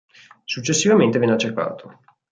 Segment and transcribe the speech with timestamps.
[0.45, 1.99] Successivamente venne accecato.